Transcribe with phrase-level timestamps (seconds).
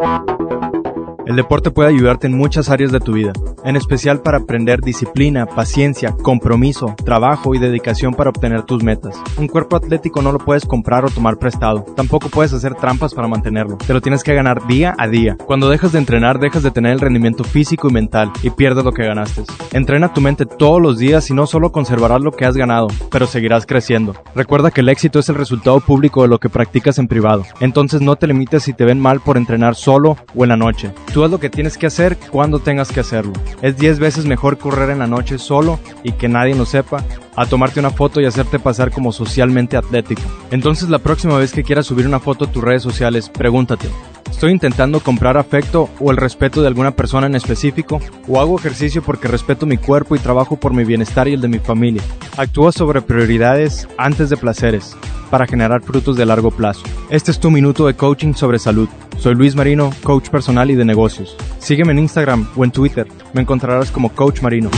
[0.00, 0.39] Thank you.
[1.30, 3.32] El deporte puede ayudarte en muchas áreas de tu vida,
[3.64, 9.14] en especial para aprender disciplina, paciencia, compromiso, trabajo y dedicación para obtener tus metas.
[9.36, 13.28] Un cuerpo atlético no lo puedes comprar o tomar prestado, tampoco puedes hacer trampas para
[13.28, 15.36] mantenerlo, te lo tienes que ganar día a día.
[15.46, 18.90] Cuando dejas de entrenar, dejas de tener el rendimiento físico y mental y pierdes lo
[18.90, 19.44] que ganaste.
[19.72, 23.28] Entrena tu mente todos los días y no solo conservarás lo que has ganado, pero
[23.28, 24.16] seguirás creciendo.
[24.34, 28.00] Recuerda que el éxito es el resultado público de lo que practicas en privado, entonces
[28.00, 30.92] no te limites si te ven mal por entrenar solo o en la noche.
[31.12, 33.32] Tú haz lo que tienes que hacer cuando tengas que hacerlo.
[33.62, 37.46] Es 10 veces mejor correr en la noche solo y que nadie lo sepa a
[37.46, 40.22] tomarte una foto y hacerte pasar como socialmente atlético.
[40.52, 43.88] Entonces la próxima vez que quieras subir una foto a tus redes sociales, pregúntate,
[44.30, 48.00] ¿estoy intentando comprar afecto o el respeto de alguna persona en específico?
[48.28, 51.48] ¿O hago ejercicio porque respeto mi cuerpo y trabajo por mi bienestar y el de
[51.48, 52.02] mi familia?
[52.36, 54.96] Actúa sobre prioridades antes de placeres
[55.28, 56.82] para generar frutos de largo plazo.
[57.08, 58.88] Este es tu minuto de coaching sobre salud.
[59.20, 61.36] Soy Luis Marino, coach personal y de negocios.
[61.58, 63.06] Sígueme en Instagram o en Twitter.
[63.34, 64.70] Me encontrarás como Coach Marino.